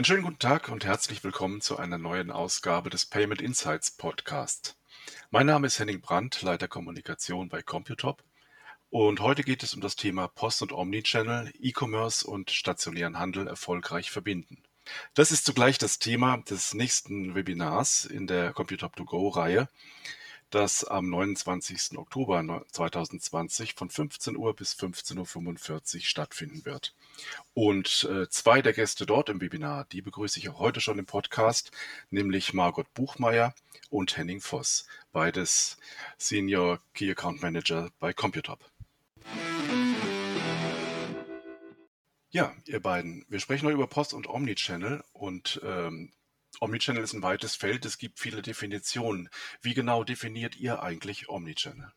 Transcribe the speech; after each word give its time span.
Einen 0.00 0.06
schönen 0.06 0.22
guten 0.22 0.38
Tag 0.38 0.70
und 0.70 0.86
herzlich 0.86 1.22
willkommen 1.24 1.60
zu 1.60 1.76
einer 1.76 1.98
neuen 1.98 2.30
Ausgabe 2.30 2.88
des 2.88 3.04
Payment 3.04 3.42
Insights 3.42 3.90
Podcast. 3.90 4.78
Mein 5.30 5.44
Name 5.44 5.66
ist 5.66 5.78
Henning 5.78 6.00
Brandt, 6.00 6.40
Leiter 6.40 6.68
Kommunikation 6.68 7.50
bei 7.50 7.60
Computop. 7.60 8.24
Und 8.88 9.20
heute 9.20 9.42
geht 9.42 9.62
es 9.62 9.74
um 9.74 9.82
das 9.82 9.96
Thema 9.96 10.26
Post- 10.26 10.62
und 10.62 10.72
Omnichannel, 10.72 11.52
E-Commerce 11.60 12.26
und 12.26 12.50
stationären 12.50 13.18
Handel 13.18 13.46
erfolgreich 13.46 14.10
verbinden. 14.10 14.62
Das 15.12 15.32
ist 15.32 15.44
zugleich 15.44 15.76
das 15.76 15.98
Thema 15.98 16.38
des 16.48 16.72
nächsten 16.72 17.34
Webinars 17.34 18.06
in 18.06 18.26
der 18.26 18.54
Computop 18.54 18.96
2 18.96 19.04
Go 19.04 19.28
Reihe, 19.28 19.68
das 20.50 20.84
am 20.84 21.08
29. 21.08 21.96
Oktober 21.98 22.64
2020 22.72 23.74
von 23.74 23.88
15 23.88 24.36
Uhr 24.36 24.54
bis 24.54 24.74
15.45 24.74 25.94
Uhr 25.96 26.00
stattfinden 26.02 26.64
wird. 26.64 26.94
Und 27.54 28.08
äh, 28.10 28.28
zwei 28.28 28.62
der 28.62 28.72
Gäste 28.72 29.06
dort 29.06 29.28
im 29.28 29.40
Webinar, 29.40 29.86
die 29.92 30.02
begrüße 30.02 30.38
ich 30.38 30.48
auch 30.48 30.58
heute 30.58 30.80
schon 30.80 30.98
im 30.98 31.06
Podcast, 31.06 31.70
nämlich 32.10 32.52
Margot 32.52 32.92
Buchmeier 32.94 33.54
und 33.90 34.16
Henning 34.16 34.40
Voss, 34.40 34.86
beides 35.12 35.78
Senior 36.18 36.80
Key 36.94 37.10
Account 37.10 37.42
Manager 37.42 37.90
bei 37.98 38.12
Computop. 38.12 38.60
Ja, 42.32 42.54
ihr 42.64 42.80
beiden, 42.80 43.26
wir 43.28 43.40
sprechen 43.40 43.66
heute 43.66 43.74
über 43.74 43.88
Post- 43.88 44.14
und 44.14 44.28
Omnichannel 44.28 45.02
und 45.12 45.60
ähm, 45.64 46.12
Omnichannel 46.60 47.02
ist 47.02 47.14
ein 47.14 47.22
weites 47.22 47.56
Feld, 47.56 47.86
es 47.86 47.96
gibt 47.96 48.18
viele 48.18 48.42
Definitionen. 48.42 49.30
Wie 49.62 49.72
genau 49.72 50.04
definiert 50.04 50.56
ihr 50.56 50.82
eigentlich 50.82 51.28
Omnichannel? 51.30 51.90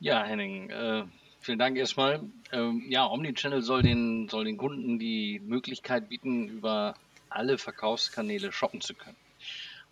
Ja, 0.00 0.24
Henning, 0.24 0.70
äh, 0.70 1.04
vielen 1.40 1.58
Dank 1.58 1.76
erstmal. 1.76 2.22
Ähm, 2.52 2.84
ja, 2.88 3.06
Omnichannel 3.06 3.62
soll 3.62 3.82
den, 3.82 4.28
soll 4.28 4.44
den 4.44 4.56
Kunden 4.56 4.98
die 4.98 5.40
Möglichkeit 5.44 6.08
bieten, 6.08 6.48
über 6.48 6.94
alle 7.30 7.58
Verkaufskanäle 7.58 8.50
shoppen 8.50 8.80
zu 8.80 8.94
können. 8.94 9.16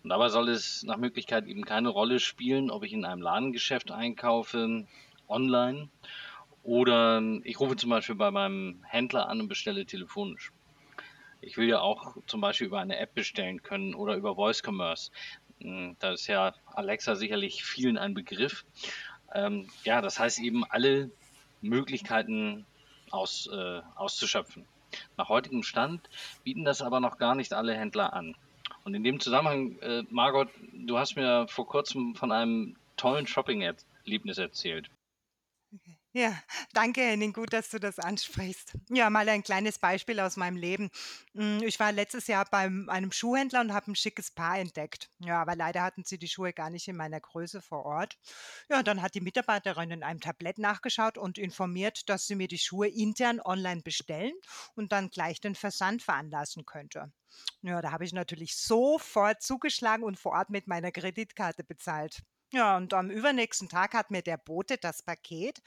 Und 0.03 0.09
dabei 0.09 0.29
soll 0.29 0.49
es 0.49 0.83
nach 0.83 0.97
Möglichkeit 0.97 1.47
eben 1.47 1.65
keine 1.65 1.89
Rolle 1.89 2.19
spielen, 2.19 2.69
ob 2.69 2.83
ich 2.83 2.93
in 2.93 3.05
einem 3.05 3.21
Ladengeschäft 3.21 3.91
einkaufe, 3.91 4.85
online 5.27 5.89
oder 6.63 7.21
ich 7.43 7.59
rufe 7.61 7.77
zum 7.77 7.89
Beispiel 7.89 8.15
bei 8.15 8.29
meinem 8.29 8.83
Händler 8.83 9.29
an 9.29 9.39
und 9.39 9.47
bestelle 9.47 9.85
telefonisch. 9.85 10.51
Ich 11.41 11.57
will 11.57 11.67
ja 11.67 11.79
auch 11.79 12.17
zum 12.25 12.41
Beispiel 12.41 12.67
über 12.67 12.79
eine 12.79 12.97
App 12.97 13.13
bestellen 13.13 13.61
können 13.63 13.95
oder 13.95 14.15
über 14.15 14.35
Voice 14.35 14.61
Commerce. 14.65 15.11
Hm, 15.61 15.95
da 15.99 16.11
ist 16.11 16.27
ja 16.27 16.53
Alexa 16.73 17.15
sicherlich 17.15 17.63
vielen 17.63 17.97
ein 17.97 18.13
Begriff. 18.13 18.65
Ähm, 19.33 19.69
ja, 19.83 20.01
das 20.01 20.19
heißt 20.19 20.39
eben 20.39 20.63
alle 20.65 21.11
Möglichkeiten 21.61 22.65
aus, 23.11 23.47
äh, 23.47 23.81
auszuschöpfen. 23.95 24.65
Nach 25.17 25.29
heutigem 25.29 25.63
Stand 25.63 26.09
bieten 26.43 26.63
das 26.63 26.81
aber 26.81 26.99
noch 26.99 27.17
gar 27.17 27.35
nicht 27.35 27.53
alle 27.53 27.75
Händler 27.75 28.13
an. 28.13 28.35
Und 28.83 28.93
in 28.93 29.03
dem 29.03 29.19
Zusammenhang, 29.19 29.77
äh, 29.79 30.03
Margot, 30.09 30.49
du 30.73 30.97
hast 30.97 31.15
mir 31.15 31.47
vor 31.49 31.67
kurzem 31.67 32.15
von 32.15 32.31
einem 32.31 32.75
tollen 32.95 33.27
Shopping-Erlebnis 33.27 34.37
erzählt. 34.37 34.89
Ja, 36.17 36.33
danke 36.73 37.01
Henning, 37.01 37.31
gut, 37.31 37.53
dass 37.53 37.69
du 37.69 37.79
das 37.79 37.99
ansprichst. 37.99 38.73
Ja, 38.89 39.07
mal 39.11 39.29
ein 39.29 39.43
kleines 39.43 39.77
Beispiel 39.77 40.19
aus 40.19 40.35
meinem 40.35 40.57
Leben. 40.57 40.89
Hm, 41.35 41.61
ich 41.61 41.79
war 41.79 41.91
letztes 41.91 42.25
Jahr 42.25 42.43
bei 42.49 42.61
einem 42.87 43.11
Schuhhändler 43.11 43.61
und 43.61 43.71
habe 43.71 43.91
ein 43.91 43.95
schickes 43.95 44.31
Paar 44.31 44.57
entdeckt. 44.57 45.11
Ja, 45.19 45.39
aber 45.39 45.55
leider 45.55 45.83
hatten 45.83 46.03
sie 46.05 46.17
die 46.17 46.27
Schuhe 46.27 46.53
gar 46.53 46.71
nicht 46.71 46.87
in 46.87 46.95
meiner 46.95 47.19
Größe 47.19 47.61
vor 47.61 47.85
Ort. 47.85 48.17
Ja, 48.67 48.81
dann 48.81 49.03
hat 49.03 49.13
die 49.13 49.21
Mitarbeiterin 49.21 49.91
in 49.91 50.01
einem 50.01 50.19
Tablett 50.19 50.57
nachgeschaut 50.57 51.19
und 51.19 51.37
informiert, 51.37 52.09
dass 52.09 52.25
sie 52.25 52.33
mir 52.33 52.47
die 52.47 52.57
Schuhe 52.57 52.87
intern 52.87 53.39
online 53.39 53.83
bestellen 53.83 54.33
und 54.73 54.91
dann 54.91 55.11
gleich 55.11 55.39
den 55.39 55.53
Versand 55.53 56.01
veranlassen 56.01 56.65
könnte. 56.65 57.11
Ja, 57.61 57.79
da 57.79 57.91
habe 57.91 58.05
ich 58.05 58.13
natürlich 58.13 58.57
sofort 58.57 59.43
zugeschlagen 59.43 60.03
und 60.03 60.17
vor 60.17 60.31
Ort 60.31 60.49
mit 60.49 60.65
meiner 60.65 60.91
Kreditkarte 60.91 61.63
bezahlt. 61.63 62.23
Ja, 62.53 62.77
und 62.77 62.93
am 62.93 63.09
übernächsten 63.09 63.67
Tag 63.67 63.93
hat 63.93 64.09
mir 64.09 64.21
der 64.21 64.37
Bote 64.37 64.77
das 64.77 65.03
Paket 65.03 65.61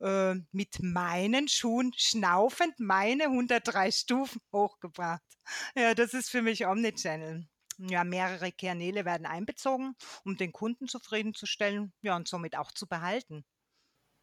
äh, 0.00 0.34
mit 0.52 0.82
meinen 0.82 1.48
Schuhen 1.48 1.92
schnaufend 1.96 2.78
meine 2.78 3.28
103 3.28 3.90
Stufen 3.90 4.40
hochgebracht. 4.52 5.22
Ja, 5.76 5.94
das 5.94 6.14
ist 6.14 6.30
für 6.30 6.42
mich 6.42 6.66
Omnichannel. 6.66 7.46
Ja, 7.78 8.04
mehrere 8.04 8.52
Kanäle 8.52 9.04
werden 9.04 9.26
einbezogen, 9.26 9.94
um 10.24 10.36
den 10.36 10.52
Kunden 10.52 10.86
zufriedenzustellen, 10.88 11.92
ja, 12.02 12.16
und 12.16 12.28
somit 12.28 12.56
auch 12.56 12.70
zu 12.72 12.86
behalten. 12.86 13.44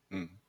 Mhm. 0.09 0.41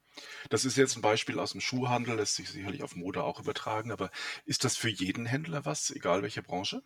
Das 0.50 0.64
ist 0.66 0.76
jetzt 0.76 0.96
ein 0.96 1.02
Beispiel 1.02 1.38
aus 1.40 1.52
dem 1.52 1.60
Schuhhandel, 1.62 2.16
lässt 2.16 2.36
sich 2.36 2.50
sicherlich 2.50 2.82
auf 2.82 2.96
Mode 2.96 3.24
auch 3.24 3.40
übertragen, 3.40 3.92
aber 3.92 4.10
ist 4.46 4.64
das 4.64 4.76
für 4.76 4.90
jeden 4.90 5.26
Händler 5.26 5.64
was, 5.66 5.90
egal 5.90 6.22
welche 6.22 6.42
Branche? 6.42 6.84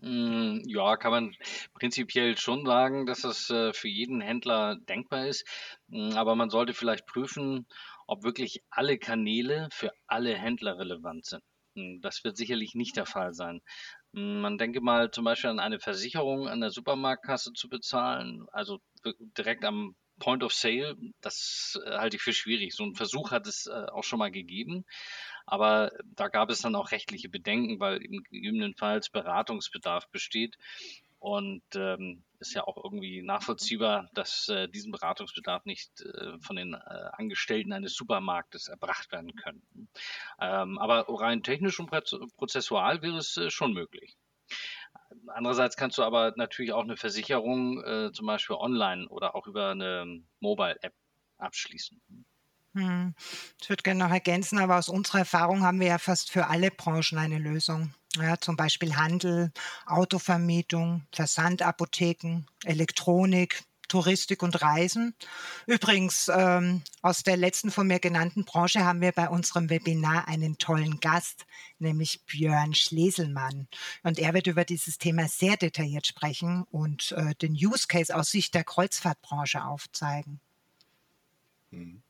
Hm, 0.00 0.62
ja, 0.66 0.96
kann 0.96 1.10
man 1.10 1.34
prinzipiell 1.74 2.36
schon 2.38 2.64
sagen, 2.64 3.04
dass 3.06 3.22
das, 3.22 3.50
äh, 3.50 3.72
für 3.72 3.88
jeden 3.88 4.20
Händler 4.20 4.76
denkbar 4.88 5.26
ist. 5.26 5.44
Hm, 5.90 6.12
aber 6.16 6.36
man 6.36 6.50
sollte 6.50 6.72
vielleicht 6.72 7.06
prüfen, 7.06 7.66
ob 8.06 8.22
wirklich 8.22 8.62
alle 8.70 8.98
Kanäle 8.98 9.68
für 9.72 9.90
alle 10.06 10.36
Händler 10.36 10.78
relevant 10.78 11.26
sind. 11.26 11.42
Hm, 11.74 12.00
das 12.00 12.22
wird 12.22 12.36
sicherlich 12.36 12.74
nicht 12.74 12.96
der 12.96 13.06
Fall 13.06 13.32
sein. 13.34 13.60
Man 14.12 14.56
denke 14.58 14.80
mal 14.80 15.10
zum 15.10 15.24
Beispiel 15.24 15.50
an 15.50 15.60
eine 15.60 15.80
Versicherung 15.80 16.48
an 16.48 16.60
der 16.60 16.70
Supermarktkasse 16.70 17.52
zu 17.52 17.68
bezahlen, 17.68 18.46
also 18.52 18.80
direkt 19.38 19.64
am 19.64 19.96
Point 20.20 20.42
of 20.42 20.52
Sale, 20.52 20.96
das 21.20 21.78
äh, 21.86 21.92
halte 21.98 22.16
ich 22.16 22.22
für 22.22 22.32
schwierig. 22.32 22.74
So 22.74 22.84
'n 22.84 22.94
Versuch 22.96 23.30
hat 23.30 23.46
es, 23.46 23.66
äh, 23.66 23.86
auch 23.92 24.02
schon 24.04 24.18
mal 24.18 24.30
gegeben. 24.32 24.84
Aber 25.50 25.90
da 26.14 26.28
gab 26.28 26.50
es 26.50 26.60
dann 26.60 26.74
auch 26.74 26.90
rechtliche 26.90 27.30
Bedenken, 27.30 27.80
weil 27.80 28.04
eben 28.04 28.22
gegebenenfalls 28.24 29.08
Beratungsbedarf 29.08 30.08
besteht. 30.10 30.56
Und 31.20 31.62
ähm, 31.74 32.22
ist 32.38 32.54
ja 32.54 32.64
auch 32.64 32.76
irgendwie 32.84 33.22
nachvollziehbar, 33.22 34.08
dass 34.14 34.48
äh, 34.48 34.68
diesen 34.68 34.92
Beratungsbedarf 34.92 35.64
nicht 35.64 36.00
äh, 36.02 36.38
von 36.38 36.54
den 36.54 36.74
äh, 36.74 37.10
Angestellten 37.12 37.72
eines 37.72 37.94
Supermarktes 37.94 38.68
erbracht 38.68 39.10
werden 39.10 39.34
könnten. 39.34 39.88
Ähm, 40.40 40.78
aber 40.78 41.06
rein 41.08 41.42
technisch 41.42 41.80
und 41.80 41.90
prozessual 42.36 43.02
wäre 43.02 43.16
es 43.16 43.36
äh, 43.36 43.50
schon 43.50 43.72
möglich. 43.72 44.16
Andererseits 45.26 45.76
kannst 45.76 45.98
du 45.98 46.02
aber 46.02 46.34
natürlich 46.36 46.72
auch 46.72 46.84
eine 46.84 46.96
Versicherung 46.96 47.82
äh, 47.82 48.12
zum 48.12 48.26
Beispiel 48.26 48.56
online 48.56 49.08
oder 49.08 49.34
auch 49.34 49.46
über 49.46 49.70
eine 49.70 50.22
Mobile-App 50.40 50.94
abschließen. 51.38 52.00
Hm. 52.78 53.14
Ich 53.60 53.68
würde 53.68 53.82
gerne 53.82 54.04
noch 54.04 54.12
ergänzen, 54.12 54.58
aber 54.58 54.78
aus 54.78 54.88
unserer 54.88 55.18
Erfahrung 55.20 55.62
haben 55.62 55.80
wir 55.80 55.88
ja 55.88 55.98
fast 55.98 56.30
für 56.30 56.46
alle 56.46 56.70
Branchen 56.70 57.18
eine 57.18 57.38
Lösung. 57.38 57.92
Ja, 58.16 58.38
zum 58.38 58.56
Beispiel 58.56 58.96
Handel, 58.96 59.52
Autovermietung, 59.86 61.02
Versandapotheken, 61.12 62.46
Elektronik, 62.64 63.64
Touristik 63.88 64.42
und 64.44 64.62
Reisen. 64.62 65.14
Übrigens, 65.66 66.30
ähm, 66.32 66.82
aus 67.02 67.24
der 67.24 67.36
letzten 67.36 67.72
von 67.72 67.88
mir 67.88 67.98
genannten 67.98 68.44
Branche 68.44 68.84
haben 68.84 69.00
wir 69.00 69.12
bei 69.12 69.28
unserem 69.28 69.70
Webinar 69.70 70.28
einen 70.28 70.58
tollen 70.58 71.00
Gast, 71.00 71.46
nämlich 71.80 72.24
Björn 72.26 72.74
Schleselmann. 72.74 73.66
Und 74.04 74.20
er 74.20 74.34
wird 74.34 74.46
über 74.46 74.64
dieses 74.64 74.98
Thema 74.98 75.26
sehr 75.26 75.56
detailliert 75.56 76.06
sprechen 76.06 76.64
und 76.70 77.12
äh, 77.12 77.34
den 77.36 77.54
Use 77.54 77.88
Case 77.88 78.14
aus 78.14 78.30
Sicht 78.30 78.54
der 78.54 78.64
Kreuzfahrtbranche 78.64 79.64
aufzeigen. 79.64 80.40
Mhm. 81.70 82.02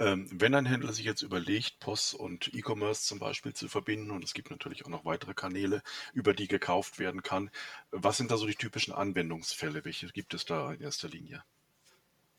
Ähm, 0.00 0.28
wenn 0.32 0.56
ein 0.56 0.66
Händler 0.66 0.92
sich 0.92 1.04
jetzt 1.04 1.22
überlegt, 1.22 1.78
POS 1.78 2.12
und 2.14 2.52
E-Commerce 2.52 3.06
zum 3.06 3.20
Beispiel 3.20 3.52
zu 3.54 3.68
verbinden, 3.68 4.10
und 4.10 4.24
es 4.24 4.34
gibt 4.34 4.50
natürlich 4.50 4.84
auch 4.84 4.90
noch 4.90 5.04
weitere 5.04 5.32
Kanäle, 5.34 5.82
über 6.12 6.34
die 6.34 6.48
gekauft 6.48 6.98
werden 6.98 7.22
kann, 7.22 7.50
was 7.92 8.16
sind 8.16 8.32
da 8.32 8.36
so 8.36 8.46
die 8.48 8.56
typischen 8.56 8.92
Anwendungsfälle? 8.94 9.84
Welche 9.84 10.08
gibt 10.08 10.34
es 10.34 10.44
da 10.44 10.72
in 10.72 10.80
erster 10.80 11.08
Linie? 11.08 11.44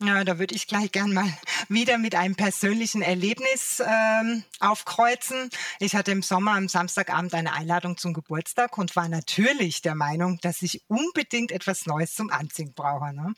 Ja, 0.04 0.24
da 0.24 0.40
würde 0.40 0.56
ich 0.56 0.66
gleich 0.66 0.92
gern 0.92 1.14
mal 1.14 1.32
wieder 1.70 2.00
mit 2.00 2.16
einem 2.16 2.36
persönlichen 2.36 3.04
Erlebnis 3.04 3.84
ähm, 3.86 4.44
aufkreuzen. 4.60 5.52
Ich 5.80 5.96
hatte 5.96 6.10
im 6.10 6.24
Sommer 6.24 6.54
am 6.54 6.68
Samstagabend 6.68 7.36
eine 7.36 7.54
Einladung 7.54 7.98
zum 7.98 8.14
Geburtstag 8.14 8.80
und 8.80 8.96
war 8.96 9.08
natürlich 9.10 9.84
der 9.84 9.94
Meinung, 9.94 10.40
dass 10.42 10.64
ich 10.64 10.82
unbedingt 10.88 11.52
etwas 11.52 11.86
Neues 11.86 12.16
zum 12.16 12.32
Anziehen 12.32 12.74
brauche. 12.74 13.14
Ne? 13.14 13.36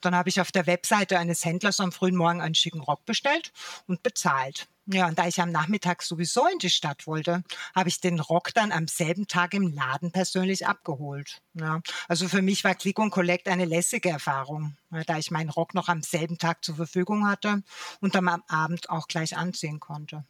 Dann 0.00 0.14
habe 0.14 0.30
ich 0.30 0.40
auf 0.40 0.50
der 0.50 0.66
Webseite 0.66 1.18
eines 1.18 1.44
Händlers 1.44 1.80
am 1.80 1.92
frühen 1.92 2.16
Morgen 2.16 2.40
einen 2.40 2.54
schicken 2.54 2.80
Rock 2.80 3.04
bestellt 3.04 3.52
und 3.86 4.02
bezahlt. 4.02 4.68
Ja, 4.88 5.08
und 5.08 5.18
da 5.18 5.26
ich 5.26 5.40
am 5.40 5.50
Nachmittag 5.50 6.02
sowieso 6.02 6.46
in 6.46 6.58
die 6.58 6.70
Stadt 6.70 7.08
wollte, 7.08 7.42
habe 7.74 7.88
ich 7.88 8.00
den 8.00 8.20
Rock 8.20 8.54
dann 8.54 8.70
am 8.70 8.86
selben 8.86 9.26
Tag 9.26 9.52
im 9.52 9.74
Laden 9.74 10.12
persönlich 10.12 10.66
abgeholt. 10.66 11.42
Ja, 11.54 11.80
also 12.06 12.28
für 12.28 12.40
mich 12.40 12.62
war 12.62 12.76
Click 12.76 13.00
und 13.00 13.10
Collect 13.10 13.48
eine 13.48 13.64
lässige 13.64 14.10
Erfahrung, 14.10 14.76
da 15.06 15.18
ich 15.18 15.32
meinen 15.32 15.50
Rock 15.50 15.74
noch 15.74 15.88
am 15.88 16.02
selben 16.02 16.38
Tag 16.38 16.64
zur 16.64 16.76
Verfügung 16.76 17.26
hatte 17.28 17.64
und 18.00 18.14
dann 18.14 18.28
am 18.28 18.44
Abend 18.46 18.88
auch 18.88 19.08
gleich 19.08 19.36
anziehen 19.36 19.80
konnte. 19.80 20.24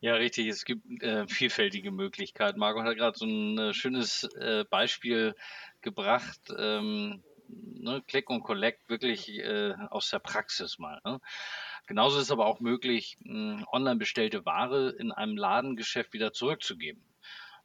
Ja, 0.00 0.14
richtig. 0.14 0.48
Es 0.48 0.64
gibt 0.64 1.02
äh, 1.02 1.26
vielfältige 1.28 1.90
Möglichkeiten. 1.90 2.58
Marco 2.58 2.82
hat 2.82 2.96
gerade 2.96 3.16
so 3.16 3.24
ein 3.24 3.56
äh, 3.56 3.72
schönes 3.72 4.24
äh, 4.34 4.64
Beispiel 4.68 5.34
gebracht. 5.80 6.40
Ähm, 6.58 7.22
ne, 7.52 8.02
Click 8.06 8.30
und 8.30 8.42
Collect 8.42 8.88
wirklich 8.88 9.38
äh, 9.38 9.74
aus 9.90 10.10
der 10.10 10.18
Praxis 10.18 10.78
mal. 10.78 11.00
Ne? 11.04 11.20
Genauso 11.86 12.20
ist 12.20 12.30
aber 12.30 12.46
auch 12.46 12.60
möglich, 12.60 13.18
online 13.26 13.96
bestellte 13.96 14.44
Ware 14.46 14.90
in 14.90 15.12
einem 15.12 15.36
Ladengeschäft 15.36 16.12
wieder 16.12 16.32
zurückzugeben. 16.32 17.02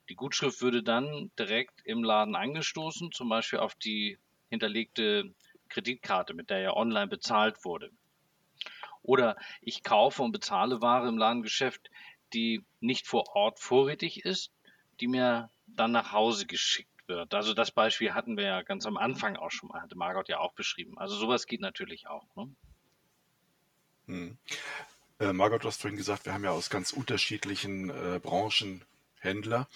Die 0.08 0.16
Gutschrift 0.16 0.60
würde 0.60 0.82
dann 0.82 1.30
direkt 1.38 1.82
im 1.84 2.02
Laden 2.02 2.34
angestoßen, 2.34 3.12
zum 3.12 3.28
Beispiel 3.28 3.58
auf 3.58 3.74
die 3.74 4.18
hinterlegte 4.50 5.34
Kreditkarte, 5.68 6.34
mit 6.34 6.50
der 6.50 6.60
ja 6.60 6.74
online 6.74 7.08
bezahlt 7.08 7.64
wurde. 7.64 7.90
Oder 9.02 9.36
ich 9.60 9.82
kaufe 9.82 10.22
und 10.22 10.32
bezahle 10.32 10.82
Ware 10.82 11.08
im 11.08 11.18
Ladengeschäft, 11.18 11.90
die 12.32 12.64
nicht 12.80 13.06
vor 13.06 13.36
Ort 13.36 13.60
vorrätig 13.60 14.24
ist, 14.24 14.50
die 15.00 15.08
mir 15.08 15.50
dann 15.66 15.92
nach 15.92 16.12
Hause 16.12 16.46
geschickt 16.46 16.97
wird. 17.08 17.34
Also 17.34 17.54
das 17.54 17.70
Beispiel 17.70 18.14
hatten 18.14 18.36
wir 18.36 18.44
ja 18.44 18.62
ganz 18.62 18.86
am 18.86 18.96
Anfang 18.96 19.36
auch 19.36 19.50
schon 19.50 19.70
mal, 19.70 19.80
hatte 19.82 19.96
Margot 19.96 20.28
ja 20.28 20.38
auch 20.38 20.52
beschrieben. 20.52 20.98
Also 20.98 21.16
sowas 21.16 21.46
geht 21.46 21.60
natürlich 21.60 22.08
auch. 22.08 22.26
Ne? 22.36 22.54
Hm. 24.06 24.38
Äh, 25.18 25.32
Margot, 25.32 25.64
du 25.64 25.68
hast 25.68 25.80
vorhin 25.80 25.96
gesagt, 25.96 26.26
wir 26.26 26.32
haben 26.32 26.44
ja 26.44 26.50
aus 26.50 26.70
ganz 26.70 26.92
unterschiedlichen 26.92 27.90
äh, 27.90 28.20
Branchen 28.22 28.84
Händler. 29.20 29.68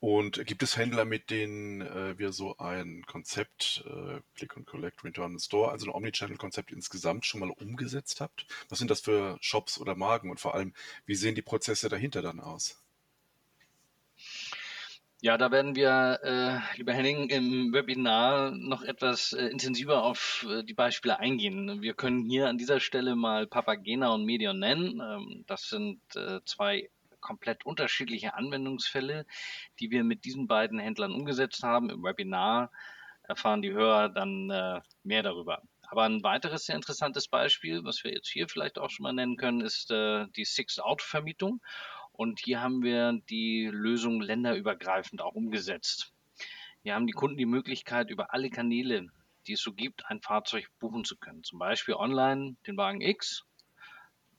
Und 0.00 0.46
gibt 0.46 0.62
es 0.62 0.76
Händler, 0.76 1.04
mit 1.04 1.28
denen 1.30 1.80
äh, 1.80 2.16
wir 2.18 2.30
so 2.32 2.56
ein 2.58 3.04
Konzept, 3.06 3.84
äh, 3.84 4.20
Click 4.36 4.56
and 4.56 4.64
Collect, 4.64 5.02
Return 5.02 5.32
and 5.32 5.42
Store, 5.42 5.72
also 5.72 5.86
ein 5.86 5.92
Omnichannel-Konzept 5.92 6.70
insgesamt 6.70 7.26
schon 7.26 7.40
mal 7.40 7.50
umgesetzt 7.50 8.20
habt? 8.20 8.46
Was 8.68 8.78
sind 8.78 8.92
das 8.92 9.00
für 9.00 9.36
Shops 9.40 9.76
oder 9.80 9.96
Marken 9.96 10.30
und 10.30 10.38
vor 10.38 10.54
allem, 10.54 10.72
wie 11.06 11.16
sehen 11.16 11.34
die 11.34 11.42
Prozesse 11.42 11.88
dahinter 11.88 12.22
dann 12.22 12.38
aus? 12.38 12.80
Ja, 15.20 15.36
da 15.36 15.50
werden 15.50 15.74
wir, 15.74 16.20
äh, 16.22 16.76
lieber 16.76 16.92
Henning, 16.92 17.28
im 17.28 17.72
Webinar 17.72 18.52
noch 18.52 18.82
etwas 18.82 19.32
äh, 19.32 19.46
intensiver 19.46 20.04
auf 20.04 20.46
äh, 20.48 20.62
die 20.62 20.74
Beispiele 20.74 21.18
eingehen. 21.18 21.82
Wir 21.82 21.94
können 21.94 22.24
hier 22.24 22.48
an 22.48 22.56
dieser 22.56 22.78
Stelle 22.78 23.16
mal 23.16 23.48
Papagena 23.48 24.10
und 24.14 24.24
Medion 24.24 24.60
nennen. 24.60 25.00
Ähm, 25.00 25.44
das 25.48 25.68
sind 25.68 26.00
äh, 26.14 26.38
zwei 26.44 26.88
komplett 27.18 27.66
unterschiedliche 27.66 28.34
Anwendungsfälle, 28.34 29.26
die 29.80 29.90
wir 29.90 30.04
mit 30.04 30.24
diesen 30.24 30.46
beiden 30.46 30.78
Händlern 30.78 31.12
umgesetzt 31.12 31.64
haben. 31.64 31.90
Im 31.90 32.04
Webinar 32.04 32.70
erfahren 33.24 33.60
die 33.60 33.72
Hörer 33.72 34.10
dann 34.10 34.50
äh, 34.50 34.80
mehr 35.02 35.24
darüber. 35.24 35.62
Aber 35.90 36.04
ein 36.04 36.22
weiteres 36.22 36.66
sehr 36.66 36.76
interessantes 36.76 37.26
Beispiel, 37.26 37.82
was 37.82 38.04
wir 38.04 38.12
jetzt 38.12 38.28
hier 38.28 38.48
vielleicht 38.48 38.78
auch 38.78 38.90
schon 38.90 39.02
mal 39.02 39.12
nennen 39.12 39.36
können, 39.36 39.62
ist 39.62 39.90
äh, 39.90 40.26
die 40.36 40.44
Six-Out-Vermietung. 40.44 41.60
Und 42.18 42.40
hier 42.40 42.60
haben 42.60 42.82
wir 42.82 43.20
die 43.30 43.70
Lösung 43.72 44.20
länderübergreifend 44.20 45.22
auch 45.22 45.36
umgesetzt. 45.36 46.12
Hier 46.82 46.96
haben 46.96 47.06
die 47.06 47.12
Kunden 47.12 47.36
die 47.36 47.46
Möglichkeit, 47.46 48.10
über 48.10 48.34
alle 48.34 48.50
Kanäle, 48.50 49.06
die 49.46 49.52
es 49.52 49.60
so 49.60 49.72
gibt, 49.72 50.04
ein 50.06 50.20
Fahrzeug 50.20 50.68
buchen 50.80 51.04
zu 51.04 51.16
können. 51.16 51.44
Zum 51.44 51.60
Beispiel 51.60 51.94
online 51.94 52.56
den 52.66 52.76
Wagen 52.76 53.02
X, 53.02 53.44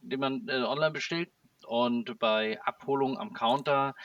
den 0.01 0.19
man 0.19 0.45
äh, 0.49 0.61
online 0.61 0.91
bestellt. 0.91 1.31
Und 1.65 2.19
bei 2.19 2.61
Abholung 2.63 3.17
am 3.17 3.31
Counter 3.31 3.95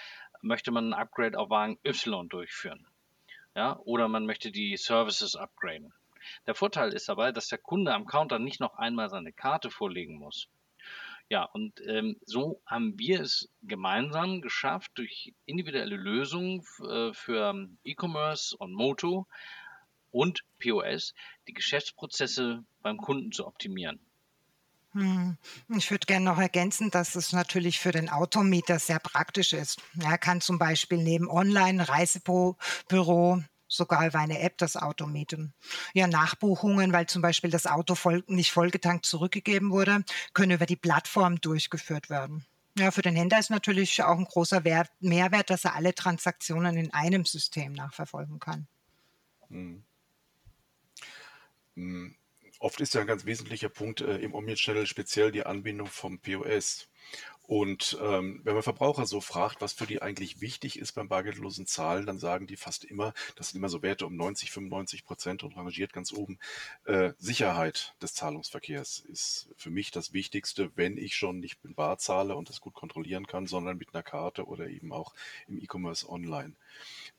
möchte 0.41 0.71
man 0.71 0.91
ein 0.91 0.95
Upgrade 0.95 1.37
auf 1.37 1.51
Wagen 1.51 1.77
Y 1.85 2.29
durchführen. 2.29 2.87
Ja, 3.57 3.81
oder 3.81 4.07
man 4.07 4.25
möchte 4.25 4.53
die 4.53 4.77
Services 4.77 5.35
upgraden. 5.35 5.93
Der 6.47 6.55
Vorteil 6.55 6.93
ist 6.93 7.09
dabei, 7.09 7.33
dass 7.33 7.49
der 7.49 7.59
Kunde 7.59 7.93
am 7.93 8.07
Counter 8.07 8.39
nicht 8.39 8.61
noch 8.61 8.77
einmal 8.77 9.11
seine 9.11 9.33
Karte 9.33 9.69
vorlegen 9.69 10.15
muss. 10.15 10.49
Ja, 11.31 11.45
und 11.45 11.81
ähm, 11.87 12.17
so 12.27 12.61
haben 12.67 12.99
wir 12.99 13.21
es 13.21 13.49
gemeinsam 13.63 14.43
geschafft, 14.43 14.93
durch 14.95 15.33
individuelle 15.47 15.97
Lösungen 15.97 16.63
äh, 16.89 17.13
für 17.15 17.69
E-Commerce 17.83 18.57
und 18.57 18.73
Moto 18.73 19.27
und 20.11 20.45
POS 20.59 21.15
die 21.49 21.55
Geschäftsprozesse 21.55 22.65
beim 22.83 22.99
Kunden 22.99 23.33
zu 23.33 23.47
optimieren. 23.47 23.99
Hm. 24.93 25.39
Ich 25.77 25.91
würde 25.91 26.07
gerne 26.07 26.27
noch 26.27 26.39
ergänzen, 26.39 26.91
dass 26.91 27.17
es 27.17 27.33
natürlich 27.33 27.81
für 27.81 27.91
den 27.91 28.09
Automieter 28.09 28.79
sehr 28.79 29.01
praktisch 29.01 29.53
ist. 29.53 29.81
Er 30.01 30.19
kann 30.19 30.41
zum 30.41 30.59
Beispiel 30.59 30.99
neben 30.99 31.29
Online-Reisebüro 31.29 33.43
sogar 33.69 34.07
über 34.07 34.19
eine 34.19 34.41
App 34.41 34.59
das 34.59 34.77
Auto 34.77 35.07
mieten. 35.07 35.55
Ja, 35.95 36.07
Nachbuchungen, 36.07 36.93
weil 36.93 37.07
zum 37.07 37.23
Beispiel 37.23 37.51
das 37.51 37.67
Auto 37.67 37.95
voll, 37.95 38.25
nicht 38.27 38.53
vollgetankt 38.53 39.07
zurückgegeben 39.07 39.71
wurde, 39.71 40.05
können 40.33 40.53
über 40.53 40.67
die 40.67 40.77
Plattform 40.77 41.41
durchgeführt 41.41 42.11
werden. 42.11 42.47
Ja, 42.77 42.91
für 42.91 43.03
den 43.03 43.15
Händler 43.15 43.39
ist 43.39 43.51
natürlich 43.51 44.03
auch 44.03 44.19
ein 44.19 44.25
großer 44.25 44.65
Wert, 44.65 44.91
Mehrwert, 45.01 45.51
dass 45.51 45.65
er 45.65 45.77
alle 45.77 45.95
Transaktionen 45.95 46.77
in 46.77 46.93
einem 46.93 47.25
System 47.25 47.73
nachverfolgen 47.73 48.41
kann. 48.41 48.67
Hm. 49.49 49.85
Hm. 51.77 52.17
Oft 52.59 52.81
ist 52.81 52.95
ja 52.95 53.03
ein 53.03 53.07
ganz 53.07 53.27
wesentlicher 53.27 53.69
Punkt 53.69 54.01
äh, 54.01 54.19
im 54.19 54.35
Omnichannel 54.35 54.87
speziell 54.87 55.31
die 55.31 55.45
Anbindung 55.45 55.87
vom 55.87 56.19
POS. 56.19 56.89
Und 57.47 57.99
ähm, 58.01 58.41
wenn 58.43 58.55
man 58.55 58.63
Verbraucher 58.63 59.05
so 59.05 59.21
fragt, 59.21 59.61
was 59.61 59.75
für 59.75 59.87
die 59.87 60.01
eigentlich 60.01 60.41
wichtig 60.41 60.79
ist 60.79 60.93
beim 60.93 61.09
bargeldlosen 61.09 61.67
Zahlen, 61.67 62.07
dann 62.07 62.19
sagen 62.19 62.47
die 62.47 62.57
fast 62.57 62.85
immer, 62.85 63.13
das 63.37 63.51
sind 63.51 63.59
immer 63.59 63.69
so 63.69 63.83
Werte 63.83 64.07
um 64.07 64.17
90, 64.17 64.51
95 64.51 65.05
Prozent 65.05 65.43
und 65.43 65.55
rangiert 65.55 65.93
ganz 65.93 66.13
oben, 66.13 66.39
äh, 66.85 67.13
Sicherheit 67.19 67.95
des 68.01 68.15
Zahlungsverkehrs 68.15 69.01
ist 69.01 69.51
für 69.57 69.71
mich 69.71 69.91
das 69.91 70.15
Wichtigste, 70.15 70.71
wenn 70.75 70.97
ich 70.97 71.17
schon 71.17 71.41
nicht 71.41 71.63
mit 71.63 71.77
Bar 71.77 71.99
zahle 71.99 72.35
und 72.35 72.49
das 72.49 72.63
gut 72.63 72.73
kontrollieren 72.73 73.27
kann, 73.27 73.47
sondern 73.47 73.77
mit 73.77 73.95
einer 73.95 74.03
Karte 74.03 74.47
oder 74.47 74.69
eben 74.69 74.91
auch 74.93 75.13
im 75.47 75.59
E-Commerce 75.59 76.09
online. 76.09 76.55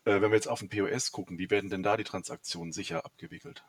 Äh, 0.05 0.21
wenn 0.21 0.31
wir 0.31 0.35
jetzt 0.35 0.49
auf 0.49 0.59
den 0.59 0.69
POS 0.69 1.11
gucken, 1.11 1.37
wie 1.37 1.51
werden 1.51 1.69
denn 1.69 1.83
da 1.83 1.97
die 1.97 2.03
Transaktionen 2.03 2.73
sicher 2.73 3.05
abgewickelt? 3.05 3.63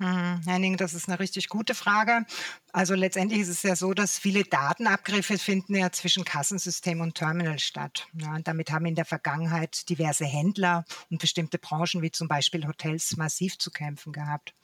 Mhm, 0.00 0.42
Henning, 0.46 0.76
das 0.76 0.94
ist 0.94 1.08
eine 1.08 1.18
richtig 1.18 1.48
gute 1.48 1.74
Frage. 1.74 2.24
Also 2.72 2.94
letztendlich 2.94 3.40
ist 3.40 3.48
es 3.48 3.62
ja 3.64 3.74
so, 3.74 3.94
dass 3.94 4.16
viele 4.16 4.44
Datenabgriffe 4.44 5.38
finden 5.38 5.74
ja 5.74 5.90
zwischen 5.90 6.24
Kassensystem 6.24 7.00
und 7.00 7.16
Terminal 7.16 7.58
statt. 7.58 8.06
Ja, 8.12 8.36
und 8.36 8.46
damit 8.46 8.70
haben 8.70 8.86
in 8.86 8.94
der 8.94 9.04
Vergangenheit 9.04 9.88
diverse 9.88 10.24
Händler 10.24 10.84
und 11.10 11.20
bestimmte 11.20 11.58
Branchen 11.58 12.00
wie 12.00 12.12
zum 12.12 12.28
Beispiel 12.28 12.64
Hotels 12.68 13.16
massiv 13.16 13.58
zu 13.58 13.72
kämpfen 13.72 14.12
gehabt. 14.12 14.54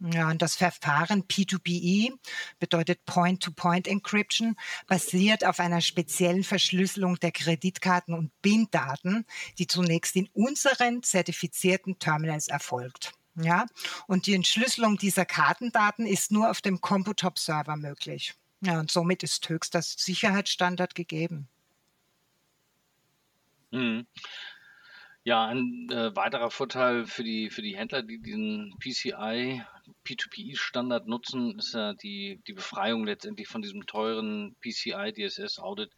Ja, 0.00 0.28
und 0.28 0.42
das 0.42 0.56
Verfahren 0.56 1.28
P2PE 1.28 2.18
bedeutet 2.58 3.04
Point-to-Point 3.06 3.86
Encryption, 3.86 4.56
basiert 4.88 5.44
auf 5.44 5.60
einer 5.60 5.80
speziellen 5.80 6.42
Verschlüsselung 6.42 7.20
der 7.20 7.30
Kreditkarten 7.30 8.14
und 8.14 8.32
BIN-Daten, 8.42 9.26
die 9.58 9.68
zunächst 9.68 10.16
in 10.16 10.28
unseren 10.32 11.04
zertifizierten 11.04 12.00
Terminals 12.00 12.48
erfolgt. 12.48 13.12
Ja, 13.34 13.66
und 14.06 14.26
die 14.26 14.34
Entschlüsselung 14.34 14.98
dieser 14.98 15.24
Kartendaten 15.24 16.06
ist 16.06 16.32
nur 16.32 16.50
auf 16.50 16.60
dem 16.60 16.80
Computop-Server 16.80 17.76
möglich. 17.76 18.34
Ja, 18.60 18.78
und 18.78 18.90
somit 18.90 19.22
ist 19.22 19.48
höchster 19.48 19.82
Sicherheitsstandard 19.82 20.94
gegeben. 20.94 21.48
Mhm. 23.70 24.06
Ja, 25.24 25.46
ein 25.46 25.88
äh, 25.90 26.14
weiterer 26.16 26.50
Vorteil 26.50 27.06
für 27.06 27.22
die, 27.22 27.48
für 27.50 27.62
die 27.62 27.76
Händler, 27.76 28.02
die 28.02 28.20
diesen 28.20 28.74
PCI 28.80 29.62
P2PI-Standard 30.04 31.06
nutzen, 31.06 31.58
ist 31.58 31.74
ja 31.74 31.94
die, 31.94 32.40
die 32.46 32.52
Befreiung 32.52 33.04
letztendlich 33.04 33.48
von 33.48 33.62
diesem 33.62 33.86
teuren 33.86 34.56
PCI 34.60 35.12
DSS 35.12 35.58
Audit, 35.58 35.92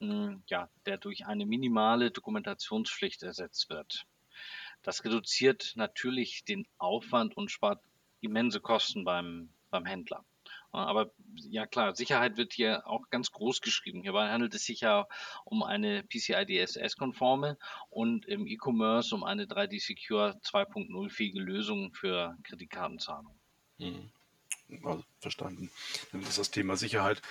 hm, 0.00 0.42
ja, 0.46 0.70
der 0.86 0.98
durch 0.98 1.26
eine 1.26 1.46
minimale 1.46 2.10
Dokumentationspflicht 2.10 3.22
ersetzt 3.22 3.68
wird. 3.68 4.06
Das 4.84 5.04
reduziert 5.04 5.72
natürlich 5.74 6.44
den 6.44 6.66
Aufwand 6.78 7.36
und 7.36 7.50
spart 7.50 7.82
immense 8.20 8.60
Kosten 8.60 9.04
beim, 9.04 9.48
beim 9.70 9.84
Händler. 9.84 10.24
Aber 10.70 11.12
ja 11.36 11.66
klar, 11.66 11.94
Sicherheit 11.94 12.36
wird 12.36 12.52
hier 12.52 12.86
auch 12.86 13.08
ganz 13.08 13.30
groß 13.30 13.60
geschrieben. 13.60 14.02
Hierbei 14.02 14.28
handelt 14.28 14.54
es 14.54 14.64
sich 14.64 14.80
ja 14.80 15.06
um 15.44 15.62
eine 15.62 16.02
PCI 16.02 16.44
DSS-konforme 16.46 17.56
und 17.90 18.26
im 18.26 18.46
E-Commerce 18.46 19.14
um 19.14 19.22
eine 19.22 19.46
3D 19.46 19.80
Secure 19.80 20.36
2.0 20.42 21.10
fähige 21.10 21.40
Lösung 21.40 21.92
für 21.92 22.36
Kreditkartenzahlung. 22.42 23.34
Mhm. 23.78 24.10
Also, 24.82 25.04
verstanden. 25.20 25.70
Dann 26.10 26.22
ist 26.22 26.38
das 26.38 26.50
Thema 26.50 26.76
Sicherheit 26.76 27.22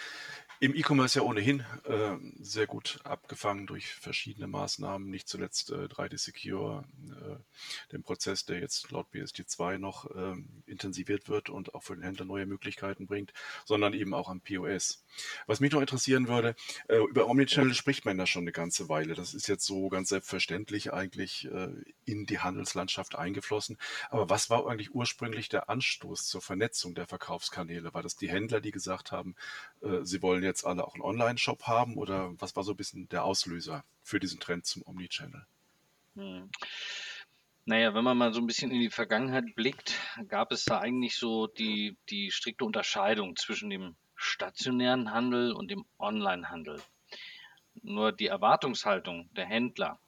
im 0.63 0.73
E-Commerce 0.77 1.19
ja 1.19 1.25
ohnehin 1.25 1.65
äh, 1.83 2.15
sehr 2.39 2.67
gut 2.67 3.01
abgefangen 3.03 3.67
durch 3.67 3.93
verschiedene 3.95 4.47
Maßnahmen, 4.47 5.09
nicht 5.09 5.27
zuletzt 5.27 5.71
äh, 5.71 5.87
3D 5.87 6.17
Secure, 6.17 6.85
äh, 7.09 7.91
den 7.91 8.01
Prozess, 8.01 8.45
der 8.45 8.61
jetzt 8.61 8.89
laut 8.89 9.07
BSD2 9.13 9.77
noch 9.77 10.09
äh, 10.15 10.35
intensiviert 10.65 11.27
wird 11.27 11.49
und 11.49 11.75
auch 11.75 11.83
für 11.83 11.95
den 11.95 12.03
Händler 12.05 12.23
neue 12.23 12.45
Möglichkeiten 12.45 13.07
bringt, 13.07 13.33
sondern 13.65 13.93
eben 13.93 14.13
auch 14.13 14.29
am 14.29 14.39
POS. 14.39 15.03
Was 15.47 15.59
mich 15.59 15.73
noch 15.73 15.81
interessieren 15.81 16.29
würde, 16.29 16.55
äh, 16.87 16.95
über 17.09 17.27
Omnichannel 17.27 17.73
spricht 17.73 18.05
man 18.05 18.17
da 18.17 18.25
schon 18.25 18.43
eine 18.43 18.53
ganze 18.53 18.87
Weile. 18.87 19.15
Das 19.15 19.33
ist 19.33 19.49
jetzt 19.49 19.65
so 19.65 19.89
ganz 19.89 20.07
selbstverständlich 20.07 20.93
eigentlich 20.93 21.43
äh, 21.51 21.73
in 22.05 22.25
die 22.25 22.39
Handelslandschaft 22.39 23.15
eingeflossen. 23.15 23.77
Aber 24.09 24.29
was 24.29 24.49
war 24.49 24.65
eigentlich 24.67 24.95
ursprünglich 24.95 25.49
der 25.49 25.69
Anstoß 25.69 26.25
zur 26.25 26.41
Vernetzung 26.41 26.95
der 26.95 27.05
Verkaufskanäle? 27.05 27.93
War 27.93 28.01
das 28.01 28.15
die 28.15 28.29
Händler, 28.29 28.61
die 28.61 28.71
gesagt 28.71 29.11
haben, 29.11 29.35
äh, 29.81 30.05
sie 30.05 30.21
wollen 30.21 30.41
jetzt 30.41 30.52
alle 30.63 30.85
auch 30.85 30.93
einen 30.93 31.03
Online-Shop 31.03 31.63
haben 31.63 31.97
oder 31.97 32.39
was 32.39 32.55
war 32.55 32.63
so 32.63 32.71
ein 32.73 32.77
bisschen 32.77 33.09
der 33.09 33.25
Auslöser 33.25 33.83
für 34.03 34.19
diesen 34.19 34.39
Trend 34.39 34.65
zum 34.65 34.83
Omnichannel? 34.85 35.45
Hm. 36.15 36.49
Naja, 37.65 37.93
wenn 37.93 38.03
man 38.03 38.17
mal 38.17 38.33
so 38.33 38.41
ein 38.41 38.47
bisschen 38.47 38.71
in 38.71 38.81
die 38.81 38.89
Vergangenheit 38.89 39.55
blickt, 39.55 39.99
gab 40.27 40.51
es 40.51 40.65
da 40.65 40.79
eigentlich 40.79 41.15
so 41.15 41.47
die, 41.47 41.95
die 42.09 42.29
strikte 42.29 42.65
Unterscheidung 42.65 43.35
zwischen 43.37 43.69
dem 43.69 43.95
stationären 44.15 45.11
Handel 45.11 45.53
und 45.53 45.71
dem 45.71 45.85
Onlinehandel. 45.97 46.81
Nur 47.81 48.11
die 48.11 48.27
Erwartungshaltung 48.27 49.29
der 49.33 49.45
Händler 49.45 49.99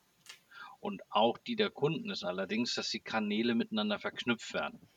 und 0.80 1.02
auch 1.10 1.38
die 1.38 1.56
der 1.56 1.72
Kunden 1.72 2.10
ist 2.12 2.24
allerdings, 2.24 2.76
dass 2.76 2.90
die 2.90 3.00
Kanäle 3.00 3.56
miteinander 3.56 4.00
verknüpft 4.00 4.54
werden. 4.54 4.88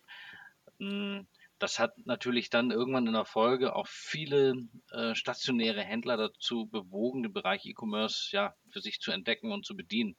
Hm, 0.79 1.27
das 1.59 1.79
hat 1.79 1.95
natürlich 2.07 2.51
dann 2.51 2.71
irgendwann 2.71 3.07
in 3.07 3.13
der 3.13 3.25
Folge 3.25 3.75
auch 3.75 3.87
viele 3.89 4.55
äh, 4.91 5.15
stationäre 5.15 5.83
Händler 5.83 6.17
dazu 6.17 6.67
bewogen, 6.67 7.23
den 7.23 7.33
Bereich 7.33 7.67
E-Commerce 7.67 8.35
ja 8.35 8.55
für 8.71 8.81
sich 8.81 9.01
zu 9.01 9.11
entdecken 9.11 9.53
und 9.53 9.67
zu 9.67 9.77
bedienen. 9.77 10.17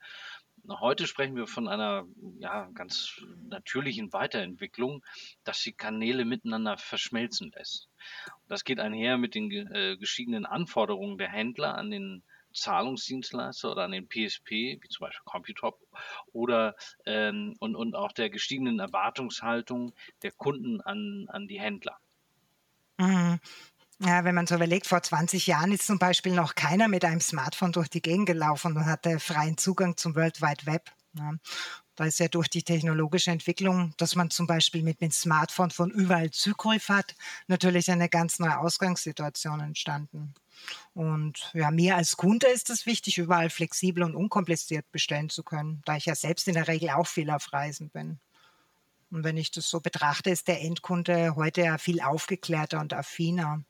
Heute 0.68 1.06
sprechen 1.06 1.36
wir 1.36 1.46
von 1.46 1.68
einer 1.68 2.06
ja, 2.38 2.68
ganz 2.74 3.22
natürlichen 3.48 4.12
Weiterentwicklung, 4.12 5.02
dass 5.42 5.62
die 5.62 5.72
Kanäle 5.72 6.26
miteinander 6.26 6.76
verschmelzen 6.76 7.50
lässt. 7.54 7.88
Das 8.46 8.64
geht 8.64 8.78
einher 8.78 9.16
mit 9.16 9.34
den 9.34 9.50
äh, 9.50 9.96
gestiegenen 9.96 10.44
Anforderungen 10.44 11.16
der 11.16 11.30
Händler 11.30 11.76
an 11.76 11.90
den 11.90 12.22
Zahlungsdienstleister 12.52 13.72
oder 13.72 13.84
an 13.84 13.92
den 13.92 14.08
PSP, 14.08 14.78
wie 14.80 14.88
zum 14.88 15.06
Beispiel 15.06 15.24
Computop, 15.24 15.78
oder 16.32 16.74
ähm, 17.06 17.56
und, 17.60 17.76
und 17.76 17.94
auch 17.94 18.12
der 18.12 18.30
gestiegenen 18.30 18.78
Erwartungshaltung 18.78 19.92
der 20.22 20.32
Kunden 20.32 20.80
an, 20.80 21.26
an 21.28 21.48
die 21.48 21.60
Händler. 21.60 21.98
Mhm. 22.98 23.40
Ja, 24.02 24.24
wenn 24.24 24.34
man 24.34 24.46
so 24.46 24.54
überlegt, 24.54 24.86
vor 24.86 25.02
20 25.02 25.46
Jahren 25.46 25.72
ist 25.72 25.86
zum 25.86 25.98
Beispiel 25.98 26.32
noch 26.32 26.54
keiner 26.54 26.88
mit 26.88 27.04
einem 27.04 27.20
Smartphone 27.20 27.72
durch 27.72 27.88
die 27.88 28.00
Gegend 28.00 28.26
gelaufen 28.26 28.76
und 28.76 28.86
hatte 28.86 29.20
freien 29.20 29.58
Zugang 29.58 29.96
zum 29.98 30.14
World 30.16 30.40
Wide 30.40 30.64
Web. 30.64 30.90
Ja. 31.14 31.34
Da 31.96 32.06
ist 32.06 32.18
ja 32.18 32.28
durch 32.28 32.48
die 32.48 32.62
technologische 32.62 33.30
Entwicklung, 33.30 33.92
dass 33.98 34.16
man 34.16 34.30
zum 34.30 34.46
Beispiel 34.46 34.82
mit 34.82 35.02
dem 35.02 35.10
Smartphone 35.10 35.70
von 35.70 35.90
überall 35.90 36.30
Zugriff 36.30 36.88
hat, 36.88 37.14
natürlich 37.46 37.90
eine 37.90 38.08
ganz 38.08 38.38
neue 38.38 38.58
Ausgangssituation 38.58 39.60
entstanden. 39.60 40.32
Und 40.94 41.50
ja, 41.54 41.70
mir 41.70 41.96
als 41.96 42.16
Kunde 42.16 42.46
ist 42.48 42.70
es 42.70 42.86
wichtig, 42.86 43.18
überall 43.18 43.50
flexibel 43.50 44.02
und 44.02 44.14
unkompliziert 44.14 44.90
bestellen 44.92 45.30
zu 45.30 45.42
können, 45.42 45.82
da 45.84 45.96
ich 45.96 46.06
ja 46.06 46.14
selbst 46.14 46.48
in 46.48 46.54
der 46.54 46.68
Regel 46.68 46.90
auch 46.90 47.06
viel 47.06 47.30
auf 47.30 47.52
Reisen 47.52 47.90
bin. 47.90 48.20
Und 49.10 49.24
wenn 49.24 49.36
ich 49.36 49.50
das 49.50 49.68
so 49.68 49.80
betrachte, 49.80 50.30
ist 50.30 50.46
der 50.46 50.62
Endkunde 50.62 51.34
heute 51.34 51.62
ja 51.62 51.78
viel 51.78 52.00
aufgeklärter 52.00 52.78
und 52.80 52.94
affiner, 52.94 53.64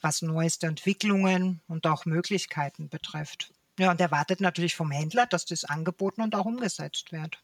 was 0.00 0.22
neueste 0.22 0.66
Entwicklungen 0.66 1.60
und 1.68 1.86
auch 1.86 2.06
Möglichkeiten 2.06 2.88
betrifft. 2.88 3.52
Ja, 3.78 3.92
und 3.92 4.00
erwartet 4.00 4.40
natürlich 4.40 4.74
vom 4.74 4.90
Händler, 4.90 5.26
dass 5.26 5.44
das 5.46 5.64
angeboten 5.64 6.22
und 6.22 6.34
auch 6.34 6.44
umgesetzt 6.44 7.12
wird. 7.12 7.40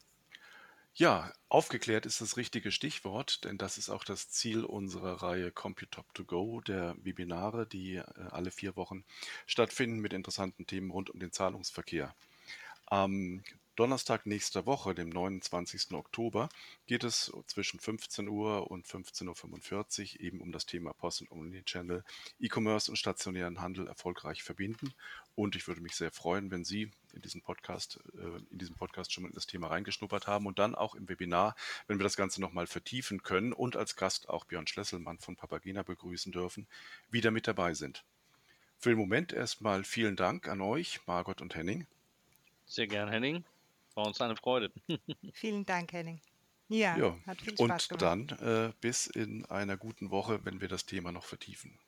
Ja, 0.98 1.30
aufgeklärt 1.50 2.06
ist 2.06 2.22
das 2.22 2.38
richtige 2.38 2.72
Stichwort, 2.72 3.44
denn 3.44 3.58
das 3.58 3.76
ist 3.76 3.90
auch 3.90 4.02
das 4.02 4.30
Ziel 4.30 4.64
unserer 4.64 5.22
Reihe 5.22 5.52
Computop 5.52 6.06
to 6.14 6.24
Go, 6.24 6.62
der 6.62 6.96
Webinare, 7.02 7.66
die 7.66 7.96
äh, 7.96 8.04
alle 8.30 8.50
vier 8.50 8.76
Wochen 8.76 9.04
stattfinden 9.44 9.98
mit 9.98 10.14
interessanten 10.14 10.66
Themen 10.66 10.90
rund 10.90 11.10
um 11.10 11.20
den 11.20 11.32
Zahlungsverkehr. 11.32 12.14
Am 12.86 13.42
Donnerstag 13.74 14.24
nächster 14.24 14.64
Woche, 14.64 14.94
dem 14.94 15.10
29. 15.10 15.92
Oktober, 15.92 16.48
geht 16.86 17.04
es 17.04 17.30
zwischen 17.46 17.78
15 17.78 18.26
Uhr 18.26 18.70
und 18.70 18.86
15.45 18.86 20.14
Uhr 20.14 20.20
eben 20.22 20.40
um 20.40 20.50
das 20.50 20.64
Thema 20.64 20.94
Post- 20.94 21.20
und 21.20 21.30
Omnichannel, 21.30 22.04
E-Commerce 22.40 22.90
und 22.90 22.96
stationären 22.96 23.60
Handel 23.60 23.86
erfolgreich 23.86 24.42
verbinden. 24.42 24.94
Und 25.34 25.56
ich 25.56 25.68
würde 25.68 25.82
mich 25.82 25.94
sehr 25.94 26.10
freuen, 26.10 26.50
wenn 26.50 26.64
Sie 26.64 26.90
in 27.16 27.22
diesem 27.22 27.42
Podcast, 27.42 27.98
äh, 28.14 28.38
in 28.50 28.58
diesem 28.58 28.76
Podcast 28.76 29.12
schon 29.12 29.24
mal 29.24 29.28
in 29.28 29.34
das 29.34 29.46
Thema 29.46 29.68
reingeschnuppert 29.68 30.26
haben 30.26 30.46
und 30.46 30.58
dann 30.58 30.74
auch 30.74 30.94
im 30.94 31.08
Webinar, 31.08 31.56
wenn 31.88 31.98
wir 31.98 32.04
das 32.04 32.16
Ganze 32.16 32.40
nochmal 32.40 32.66
vertiefen 32.66 33.22
können 33.22 33.52
und 33.52 33.76
als 33.76 33.96
Gast 33.96 34.28
auch 34.28 34.44
Björn 34.44 34.66
Schlesselmann 34.66 35.18
von 35.18 35.36
Papagena 35.36 35.82
begrüßen 35.82 36.30
dürfen, 36.30 36.66
wieder 37.10 37.30
mit 37.30 37.48
dabei 37.48 37.74
sind. 37.74 38.04
Für 38.78 38.90
den 38.90 38.98
Moment 38.98 39.32
erstmal 39.32 39.84
vielen 39.84 40.16
Dank 40.16 40.48
an 40.48 40.60
euch, 40.60 41.00
Margot 41.06 41.40
und 41.40 41.54
Henning. 41.54 41.86
Sehr 42.66 42.86
gern, 42.86 43.08
Henning. 43.08 43.44
War 43.94 44.06
uns 44.06 44.20
eine 44.20 44.36
Freude. 44.36 44.70
Vielen 45.32 45.64
Dank, 45.64 45.92
Henning. 45.92 46.20
Ja, 46.68 46.96
ja. 46.98 47.16
hat 47.26 47.40
viel 47.40 47.54
Spaß 47.54 47.60
und 47.60 47.98
gemacht. 47.98 48.02
dann 48.02 48.68
äh, 48.68 48.72
bis 48.80 49.06
in 49.06 49.46
einer 49.46 49.76
guten 49.76 50.10
Woche, 50.10 50.44
wenn 50.44 50.60
wir 50.60 50.68
das 50.68 50.84
Thema 50.84 51.12
noch 51.12 51.24
vertiefen. 51.24 51.78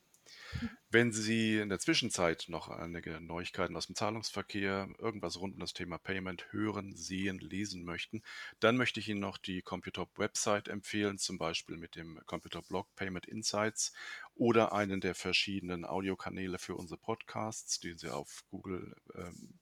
Wenn 0.91 1.13
Sie 1.13 1.59
in 1.59 1.69
der 1.69 1.79
Zwischenzeit 1.79 2.47
noch 2.49 2.69
einige 2.69 3.21
Neuigkeiten 3.21 3.77
aus 3.77 3.87
dem 3.87 3.95
Zahlungsverkehr, 3.95 4.89
irgendwas 4.99 5.39
rund 5.39 5.55
um 5.55 5.61
das 5.61 5.75
Thema 5.75 5.99
Payment 5.99 6.51
hören, 6.51 6.95
sehen, 6.97 7.39
lesen 7.41 7.85
möchten, 7.85 8.23
dann 8.59 8.79
möchte 8.79 8.99
ich 8.99 9.09
Ihnen 9.09 9.21
noch 9.21 9.37
die 9.37 9.61
Computop 9.61 10.19
Website 10.19 10.69
empfehlen, 10.69 11.19
zum 11.19 11.37
Beispiel 11.37 11.77
mit 11.77 11.95
dem 11.95 12.19
Computop 12.25 12.69
Blog 12.69 12.89
Payment 12.97 13.27
Insights 13.27 13.93
oder 14.35 14.73
einen 14.73 15.03
der 15.03 15.15
verschiedenen 15.15 15.85
Audiokanäle 15.85 16.59
für 16.59 16.75
unsere 16.75 16.99
Podcasts, 16.99 17.81
die 17.81 17.93
Sie 17.93 18.09
auf 18.09 18.45
Google, 18.51 18.97
ähm, 19.15 19.59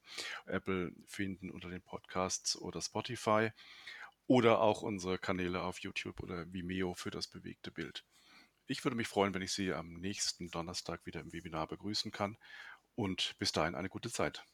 Apple 0.47 0.93
finden 1.07 1.51
unter 1.51 1.71
den 1.71 1.83
Podcasts 1.83 2.57
oder 2.57 2.81
Spotify 2.81 3.51
oder 4.29 4.61
auch 4.61 4.83
unsere 4.83 5.19
Kanäle 5.19 5.63
auf 5.63 5.81
YouTube 5.81 6.21
oder 6.21 6.53
Vimeo 6.53 6.95
für 6.95 7.11
das 7.11 7.27
bewegte 7.27 7.71
Bild. 7.71 8.05
Ich 8.69 8.85
würde 8.85 8.97
mich 8.97 9.09
freuen, 9.09 9.35
wenn 9.35 9.43
ich 9.43 9.53
Sie 9.53 9.73
am 9.73 9.95
nächsten 9.95 10.51
Donnerstag 10.51 11.05
wieder 11.07 11.21
im 11.21 11.33
Webinar 11.33 11.67
begrüßen 11.67 12.13
kann 12.13 12.37
und 12.95 13.35
bis 13.39 13.53
dahin 13.53 13.75
eine 13.75 13.89
gute 13.89 14.11
Zeit. 14.11 14.45